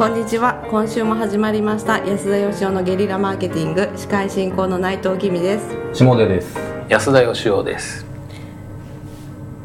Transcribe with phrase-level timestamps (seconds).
[0.00, 0.66] こんにちは。
[0.70, 1.98] 今週も始まりました。
[1.98, 3.90] 安田義雄のゲリラマーケティング。
[3.96, 5.76] 司会進行の内藤君です。
[5.92, 6.58] 下出です。
[6.88, 8.06] 安田義雄です。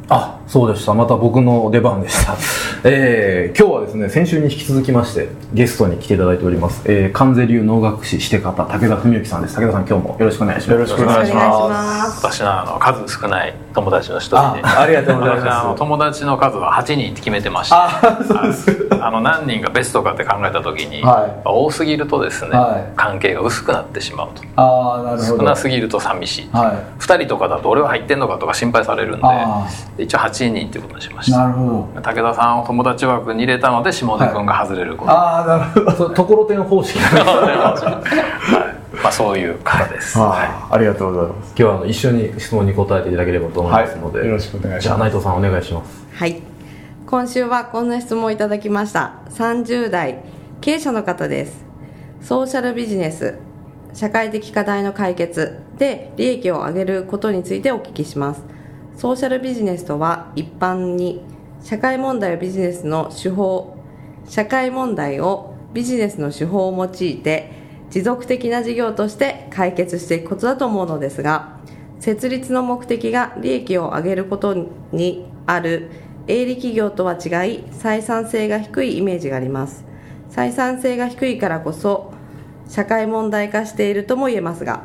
[0.10, 0.94] あそうでした。
[0.94, 2.36] また僕の出番でした。
[2.84, 9.56] えー、今日はですね先週に引き続きましてゲストに来ていただいております、えー、関税流能楽師して方武田文之さんです。
[9.56, 10.72] 武田さん今日もよろしくお願いします。
[10.72, 12.26] よろしくお願いします。
[12.26, 14.64] 私のあの数少ない友達の一人で。
[14.64, 15.50] ありがとうございます。
[15.50, 18.88] あ の友達の数は8人って決めてましてあそうです。
[19.02, 21.42] あの何人がベストかって考えた時に、はい。
[21.44, 22.94] 多すぎるとですね、はい。
[22.96, 24.44] 関係が薄くなってしまうと。
[24.58, 29.68] ああなる少なすぎると寂しい、は2人とかだと俺は入ってんのかとか心配されるんであ
[29.98, 31.40] 一応8人っていうことにしました。
[31.40, 32.02] なるほど。
[32.02, 36.10] 武田さんを友達枠に入れたので下出君が外れること、ああなるほど。
[36.10, 36.98] ところてん方式。
[36.98, 39.02] なんですねはい。
[39.04, 40.48] まあ、そういう方です、はい。
[40.48, 41.48] あありがとうございます。
[41.50, 44.28] 今日はあの一緒に質問に答えていただければと思いますので、はい。
[44.28, 44.84] よろしくお願いします。
[44.84, 46.06] じゃあ内藤さんお願いします。
[46.14, 46.42] はい。
[47.06, 49.14] 今週はこんな質問をいただきました。
[49.30, 50.24] 30代
[50.62, 51.66] 経営者の方です。
[52.22, 53.36] ソーシャルビジネス
[53.94, 58.44] 社会的課題の解決で利益を上げることについてお聞きします
[58.96, 61.22] ソーシャルビジネスとは一般に
[61.64, 63.78] 社会問題をビジネスの手法
[64.28, 67.52] 社会問題をビジネスの手法を用いて
[67.90, 71.60] 持続的な事業として解決していくことだと思うのですが
[72.00, 74.54] 設立の目的が利益を上げること
[74.92, 75.90] にある
[76.28, 77.20] 営利企業とは違い
[77.72, 79.86] 採算性が低いイメージがあります。
[80.32, 82.12] 採算性が低いからこそ
[82.68, 84.84] 社会問題化しているとも言えますが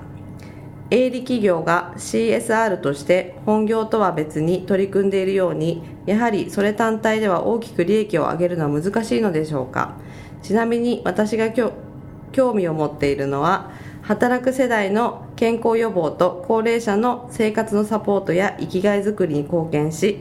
[0.91, 9.96] 営利企業が CSR として本業とは別に取り組んでいるようにやはりそれ単体では大きく利益を上げるのは難しいのでしょうか？
[10.42, 13.70] ちなみに私が興味を持っているのは
[14.02, 20.18] 働く世代の健康予防と高齢者の生活のサポートや生きがいづくりに貢献し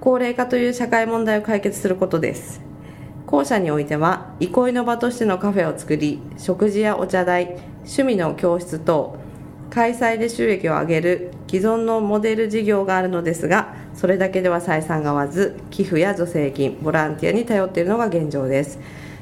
[0.00, 2.62] 高齢化という社会問題を解決することです。
[3.26, 9.18] 後者においては憩いの場としてのカフェを作り食事やお茶代趣味の教室等
[9.70, 18.78] 開催で収益を上げる既存のモデル事業があるのですがそれだけでは採算が合わず寄付や助成金ボランティアに頼っているのが現状です。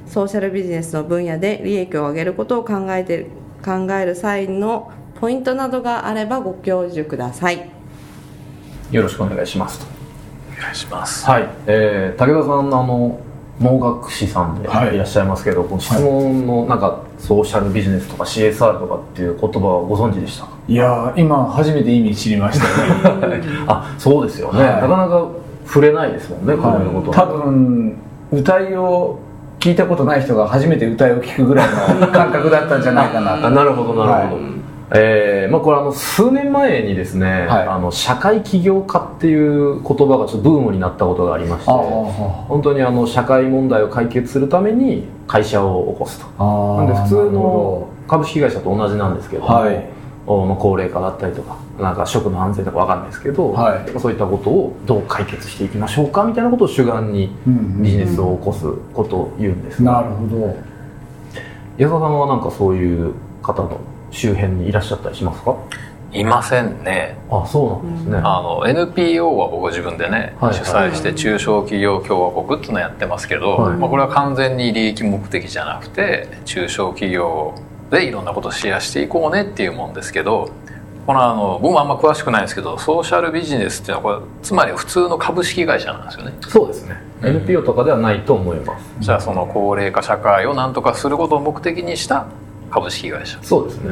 [0.07, 3.27] ソーシャルビジネスの分野で利益を上げることを考えて
[3.63, 7.71] 考える際のポイントなどがあればご教授ください。
[8.91, 9.87] よろしくお願いしますと。
[10.57, 11.27] お願いします。
[11.27, 13.21] はい、えー、武田さんのあの
[13.61, 14.95] 農学士さんではい。
[14.95, 20.45] いらっしゃいますけど、この質問のなんかソーシャルビジネスとか CSR とかっていう言葉はご存知でした？
[20.47, 23.43] かいやー今初めて意味知りましたね。
[23.67, 24.83] あそうですよね、はい。
[24.83, 25.27] なかなか
[25.67, 27.11] 触れないですもんねこういうこと。
[27.13, 27.97] 多分
[28.33, 29.19] 歌いを
[29.59, 31.69] 聞いたことない人が初めて歌いを聞くぐらい
[32.01, 33.47] の感覚だったんじゃないかなと。
[33.49, 34.58] あなるほどなるほど、はい
[34.91, 37.69] えーまあ、これあの数年前にですね、はい。
[37.69, 46.27] あの社会起業家っていう言葉がちょっとブームになったことがありまして本当にあの社会問題を解決するために会社を起こすと。
[46.39, 49.85] あなんで普通のほ株式会社と同じなんですけども、はい。
[50.27, 53.91] おまあ高齢化だったりとかなんか食の安全とかわかんないですけど、はい。
[53.91, 60.57] まあそういったことをどう解決していきましょうかみたいなことを主眼にうんうんビジネスを起こすことを言うんですが、なるほど。
[61.77, 63.13] 矢沢さんはなんかそういう
[63.43, 63.79] 方の
[64.11, 65.57] 周辺にいらっしゃったりしますか？
[66.11, 67.19] いませんね。
[67.31, 73.77] あそうなんですね、あの NPO は僕自分でね、はい主催して中小企業共和国っていうのをやってますけど、はい。
[73.77, 77.55] まあ、これは完全に利益目的じゃなくて中小企業
[77.91, 80.51] でいろんなことをシェアしていこうねっていうもんですけど
[81.07, 86.33] このあの僕もあんま詳しくないんですけどソーシャルビジネスっていうのはこれつまり普通の株式会社なんですよね。
[86.49, 88.85] そうですね、NPO とかではないと思います。
[89.01, 92.27] じゃあその高齢化社会を何とかすることを目的にした
[92.71, 93.39] 株式会社。
[93.43, 93.91] そうですね、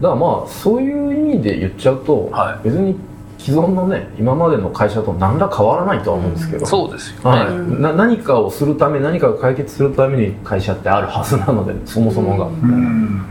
[0.00, 2.68] だからまあそういう意味で言っちゃうと、はい。
[2.68, 2.96] 別に
[3.38, 7.80] 既存のね今までの会社と何ら変わらないとは思うんですけど、そうですよね、はい。
[7.80, 13.24] な何かをするため何かを解決するために会社ってあるはずなのでそもそもが、うん。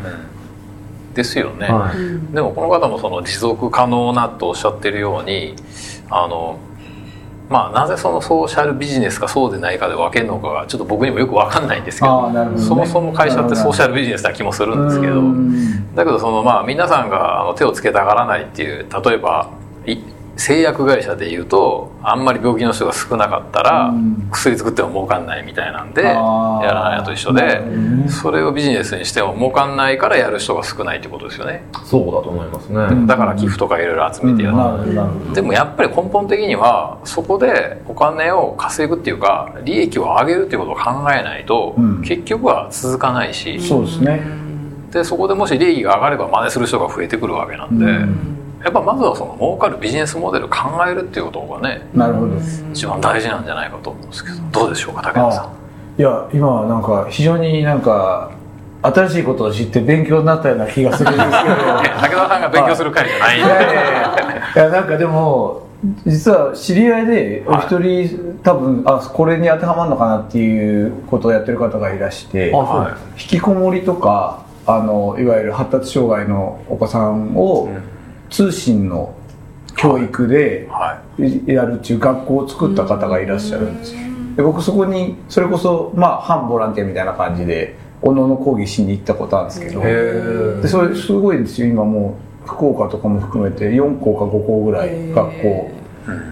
[1.13, 2.33] ですよね、はい。
[2.33, 5.53] でもこの方もその持続可能なとおっしゃってるように
[6.09, 6.57] あの
[7.49, 12.57] まあなぜそのソーシャルビジネスかそうでないかで分けるのかがちょっと僕にもよく分かんないんですけあどね。
[12.61, 15.95] そもそも会社ってソーシャルビジネスな気もするんですけどうん。
[15.95, 19.49] だけどそのまあ皆さんが手をつけたがらないっていう例えば
[19.87, 19.97] い
[20.39, 24.29] 製薬会社でいうとあんまり病気の人が少なかったらうん。
[24.31, 27.61] 薬作っても儲かんないみたいなんでやらないのと一緒で
[28.07, 31.63] それをビジネスにしても儲かんないからやる人が少ないってことですよね。
[31.83, 42.01] そうだと思いますね、だから寄付とかいろいろ集めてやる、でもやっぱり根本的にはそこでお金を稼ぐっていうか利益を上げるっていうことを考えないと、うん。
[42.03, 44.21] 結局は続かないし、そうですね。
[44.91, 50.57] でそこでもし利益が上がれば真似する人が増えてくるわけなんで、うんやっぱまずはその儲かるビジネスモデル考
[50.87, 52.35] えるっていうことがねなるほど
[52.71, 55.41] 一番大事なんじゃないかと思うんですけどどうでしょうか武田さ
[55.97, 55.99] ん？
[55.99, 58.31] いや今はなんか非常になんか
[58.81, 61.35] 新しいことを知って勉強になったような気がするんですけど。
[61.35, 63.37] 武田さんが勉強する会じゃない。
[63.37, 63.41] い。
[63.41, 63.71] やいや
[64.55, 65.63] いやなんかでも
[66.05, 77.69] 実は知り合いでお一人、多分あこれに当てはまるのかなっていうことをやってる方がいらしてはい引きこもりとかあのいわゆる発達障害のお子さんを
[78.29, 79.13] 通信の
[79.75, 81.01] 教育では
[81.45, 84.01] やるっていう学校を作った方がいらっしゃるんですよ。
[84.35, 91.67] で僕そこにそれこそまあ反ボランティアみたいな感じでおのおの講義しに行ったことあるんですけどへでそれすごいんですよ。
[91.67, 95.71] 今もう福岡とかも含めて4校か5校ぐらい学校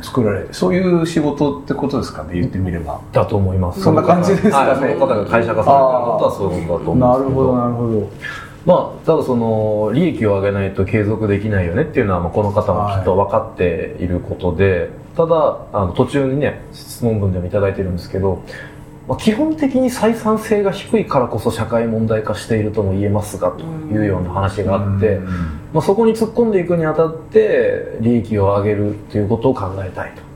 [0.02, 3.00] 作られてそういう仕事ってことですかね言ってみれば。
[3.12, 3.82] だと思います。
[3.82, 4.72] そんな感じですかね。
[4.72, 4.80] はい。
[4.80, 8.10] その方が会社化されてることはそういうことだと思うんですけなるほどなるほど
[8.68, 18.44] まあ、ただその利益を上げないと継続できないよねっていうのはまあこの方もきっと分かっていることで、ただあの途中にね質問文でもいただいてるんですけど、
[19.08, 25.22] まあ、基本的に採算性が低いからこそ社会問題化しているとも言えますがというような話があって、
[25.72, 30.28] まあ、そこに突っ込んでいくにあたって利益を上げるということを考えたいと。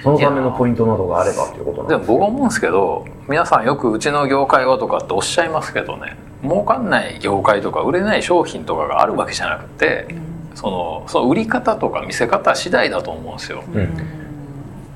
[0.00, 10.06] そのためのポイントなどがあればということなんですも僕思うんですけど皆さんよくうちの業界はとかっておっしゃいますけどね儲かんない業界とか売れない商品とかがあるわけじゃなくて、
[10.54, 13.64] そのその売り方とか見せ方次第だと思うんですよ。
[13.74, 13.96] うん。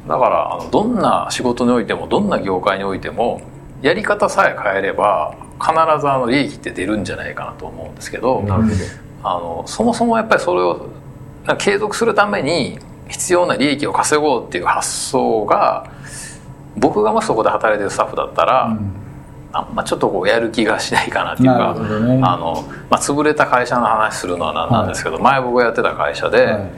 [0.08, 3.42] だからあのどんな仕事においてもどんな業界においても
[3.82, 8.74] やり方さえ変えれば必ずあの利益って出るんじゃないかなと思うんですけど、なるほど。
[9.22, 10.88] あのそもそもやっぱりそれを
[11.58, 15.90] 継続するために必要な利益を稼ごうっていう発想が
[16.76, 18.78] 僕がもしそこで働いてるスタッフだったら、
[19.52, 22.20] あんまちょっとこうやる気がしないかなっていうなかね。
[22.22, 26.70] あの、まあ、潰れた会社の話するのはなんなんですけど、前僕がやってた会社で、はい。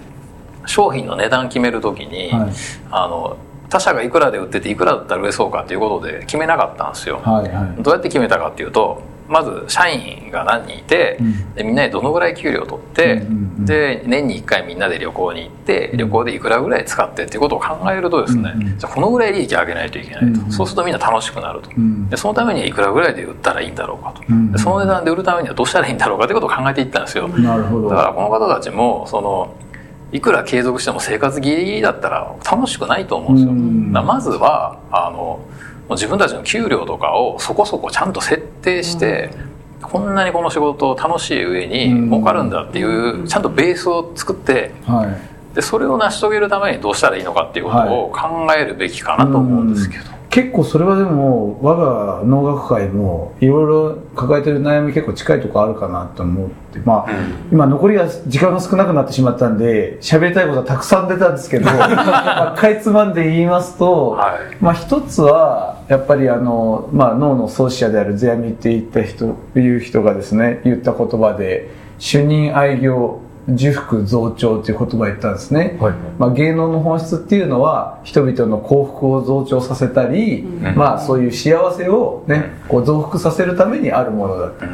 [0.65, 2.53] 商品の値段決めるときに、はい。
[2.91, 3.37] あの
[3.69, 7.21] 他社がいくらで売ってていくらだったら売れそうかっていうことで決めなかったんですよ。
[7.25, 7.83] はいはい。
[7.83, 11.55] どうやって決めたかっていうとまず社員が何人いて、うん。
[11.55, 13.26] でみんなでどのぐらい給料を取って、
[13.58, 22.08] で年に1回みんなで旅行に行って旅行でいくらぐらい使ってっていうことを考えるとですね、じゃあこのぐらい利益上げないといけないと、そうするとみんな楽しくなると、うん。
[22.08, 24.23] でそのためにはいくらぐらいで売ったらいいんだろうかと、
[24.58, 27.88] その値段で売るためにはどうしたらいいんだろうかってことを考えていったんですよ、なるほど。
[27.88, 29.55] だからこの方たちもその
[30.12, 33.52] いくら継続しても生活ギリギリだったら楽しくないと思うんですよ、
[34.02, 35.40] まずはあの
[35.94, 39.31] 自分たちの給料とかをそこそこちゃんと設定して、
[39.81, 42.11] こんなにこの仕事楽しい上にうん。
[42.11, 45.55] 儲かるんだっていうちゃんとベースを作ってはい。
[45.55, 57.11] でそれを成し遂げるためにどうしたらいいのかっていうことを考えるべきかなと思うんですけど、結構それはでも我が農学会もいろいろ抱えてる悩み結構近いところあるかなと思ってまあ、
[57.52, 64.56] 今残りが時間が少なくなってしまったんで喋りたいことはたくさん出たんですけど、 まあ、かいつまんで言いますと、はい。
[64.58, 71.69] まあ一つはやっぱりあの、まあ、脳の創始者である世阿弥って言った人いう人がですね言った言葉で
[71.99, 75.94] 主任愛業受福増長っていう言葉を言ったんですね、はい。
[76.19, 80.43] まあ、芸能の本質っていうのは人々の幸福を増長させたり、
[80.77, 84.65] まあ、そういう幸せを、ね、こう増幅させるためにあるものだと。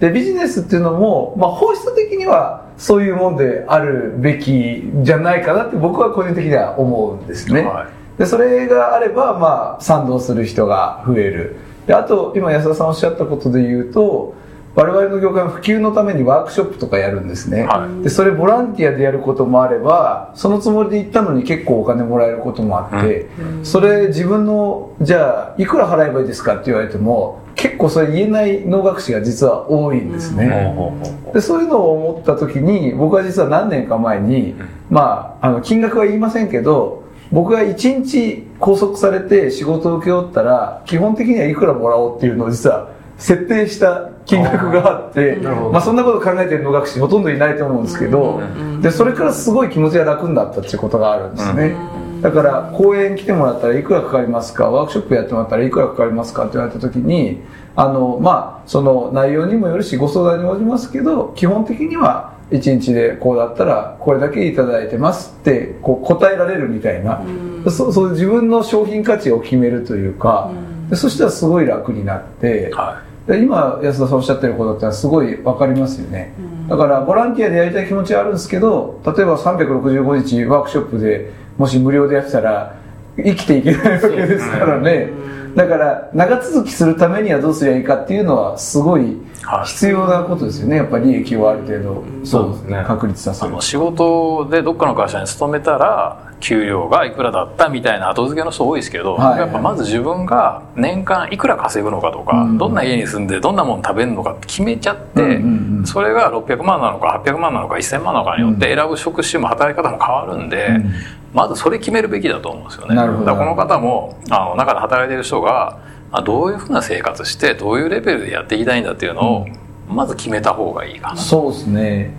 [0.00, 7.62] でビジネスっていうのも、まあ、本質的にはそういうもんであるべきじゃないかなって僕は個人的には思うんですね。
[7.62, 8.18] はい。
[8.18, 11.56] でそれがあれば、まあ、賛同する人が増える。
[11.86, 14.34] であと今安田さんおっしゃったことで言うと
[14.78, 18.04] 我々の業界の普及のためにワークショップとかやるんですね、はい。
[18.04, 23.26] でそれボランティアでやることもあればそのつもりで行ったのに結構お金もらえることもあって、
[23.64, 31.34] それ自分のじゃあいくら払えばいいですかって言われても結構それ言えない能楽師が実は多いんですね、ほうほうほうほう。
[31.34, 34.54] でそういうのを思った時に僕は実は何年か前に、
[34.90, 48.40] まああの金額は言いませんけど僕が1日拘束されて仕事を請け負ったら基本的にはいくらもらおうっていうのを実は設定した金額があってまあ、そんなこと考えてる能楽師ほとんどいないと思うんですけど、
[48.82, 51.74] でそれからすごい気持ちが楽になったっていうことがあるんですね、
[52.20, 57.40] だから講演来てもらったらいくらかかりますかワークショップやってもらったらいくらかかりますかって言われた時に
[57.74, 67.22] あのまあその内容にもよるしご相談に応じますけど基本的には1日でこうだったらこれだけいただいてますってこう答えられるみたいな、
[67.70, 70.50] そそう自分の商品価値を決めるというか、
[70.88, 76.32] でそしたらすごい楽になって、はで今安田さんおっしゃってることってすごい分かりますよね、
[76.68, 82.76] だからボランティアでやりたい気持ちはあるんですけど例えば365日ワークショップでもし無料でやってたら
[83.16, 85.10] 生きていけないわけですからね、
[85.54, 90.76] だから長続きするためにはどうすればいいかっていうのはすごいはい必要なことですよね。
[90.76, 92.84] やっぱり利益をある程度そうですね。
[92.86, 93.60] 確立させる。
[93.60, 99.38] 仕事でどっかの会社に勤めたら給料がいくらだったみたいな後付けの人多いですけど、はい。
[99.40, 102.58] やっぱまず自分が年間いくら稼ぐのかとか、うん。
[102.58, 105.40] どんな家に住んでどんなもの食べるのかって決めちゃって、
[105.84, 110.92] それが600万なのか800万なのか1000万なのかによって選ぶ職種も働き方も変わるんで、うん。
[111.34, 112.94] まずそれ決めるべきだと思うんですよね。
[112.94, 113.24] なるほど。
[113.26, 115.78] だからこの方もあの中で働いてる人が
[116.10, 119.46] あどういうふうな生活してどういうレベルでやっていきたいんだっていうのを、
[119.88, 122.10] まず決めた方がいいかなとそうですね。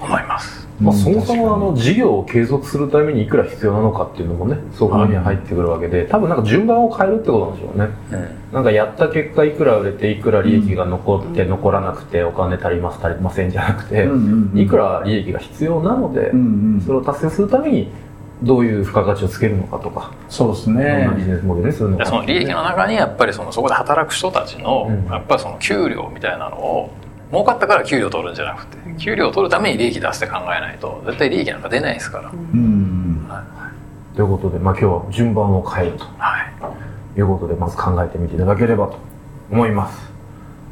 [0.00, 0.63] 思います。
[0.80, 7.88] まあ、そもそもあの事業を継続するためにいくら必要なのかっていうのもねそこに入ってくるわけで多分なんか順番を変えるってことなんでしょうね。
[8.12, 14.08] うんなんかやった結果いくら売れていくら利益が残って残らなくてお金足ります足りませんじゃなくて
[14.54, 16.30] いくら利益が必要なので
[16.86, 17.88] それを達成するために
[18.44, 25.12] どういう付加価値をつけるのかとかそうですどんねなビジネスモデルにするのかでその利益の中にやっぱりそのそこで働く人たちの、うん。
[25.12, 26.90] やっぱりその給料みたいなのを
[27.34, 33.28] 儲かったから給料取るんじゃなくて給料を取るために利益出して考えないと絶対利益なんか出ないですから、うん。
[34.14, 36.04] ということで、まあ、今日は順番を変えると。
[36.18, 36.52] はい。
[37.16, 38.98] いうことでまず考えてみていただければと
[39.50, 40.10] 思います、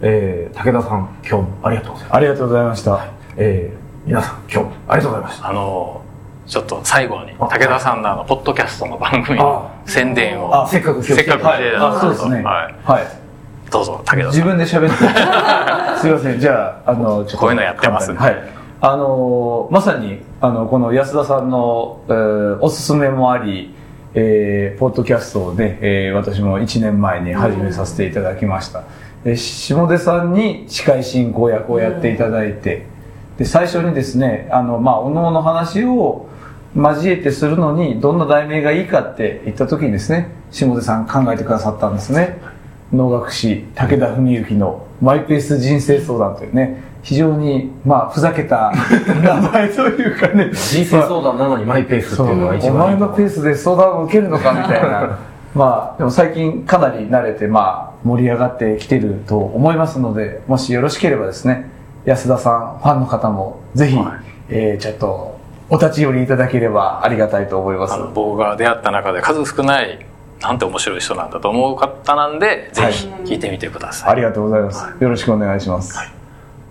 [0.00, 3.06] えー、武田さん今日もありがとうございます、ありがとうございました。
[3.36, 5.48] えー、皆さん今日もありがとうございました。
[5.48, 6.02] あの
[6.46, 11.68] ちょっと最後にあ武田さんのあのポッドキャストの番組の宣伝をあせっかく今日せっかく来て。
[11.68, 11.72] い。
[11.72, 12.42] ただいそうですね。
[12.42, 13.21] はい、はい
[13.72, 14.26] どうぞ武田さん。
[14.28, 14.96] 自分で喋って。
[16.00, 16.38] すいません。
[16.40, 17.38] じゃああのちょっと。
[17.38, 18.20] こういうのやってますんで。
[18.20, 18.36] はい。
[18.80, 23.74] あのまさにあのこの安田さんの、えーおすすめもあり、
[24.14, 28.82] えーポッドキャストをね、えー私も1年前に始めさせていただきました、
[29.24, 32.86] で下出さんに司会進行役をやっていただいて、
[33.38, 36.26] で最初にですねあの、まあ、おのおの話を
[36.74, 42.40] 交えてするのにどんな題名がいいかって言った時にですね下出さん考えてくださったんですね
[42.92, 48.72] 能楽師武田文幸のマイペース人生相談というね非常にまあふざけた
[49.22, 50.50] 名前というかね。
[50.52, 55.18] 人生相談なのにマイペースっていうのが一お番前のペースで相談を受けるのかみたいな。
[55.54, 61.68] まあでも最近かなり慣れてまあ盛り上がってきてると思いますのでもしよろしければですね
[62.06, 64.06] 安田さんファンの方もぜひ、はい。
[64.48, 65.32] えーちょっと
[65.70, 67.94] お立ち寄りいただければありがたいと思います。
[67.94, 69.98] あの僕が出会った中で数少ない
[70.42, 74.84] なんて面白い人なんだと思う方なんでぜひ聞いてみてください、ありがとうございます。
[75.00, 75.98] よろしくお願いします、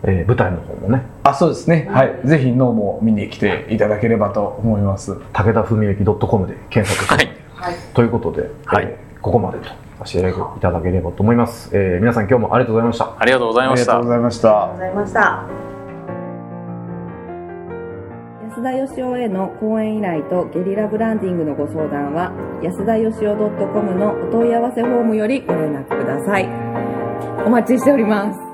[0.03, 1.03] えー舞台の方もね。
[1.23, 1.87] あそうですね。
[1.91, 2.19] はい。
[2.25, 5.15] ぜひ脳も見に来ていただければと思います。
[5.31, 7.75] 武田文幸 .com で検索して、はい。
[7.93, 8.85] ということで、はい。
[8.85, 9.73] えーここまでとさ
[10.05, 13.13] せていただければと思います、えー皆さん今日もありがとうございました。
[13.19, 13.93] ありがとうございました。
[13.93, 14.63] ありがとうございました。
[14.63, 15.60] ありがとうございました
[18.51, 26.49] 安田義雄への講演依頼とゲリラブランディングのご相談は安田義雄 .com のお問い合わせフォームよりご連絡ください。
[27.45, 28.50] お待ちしております。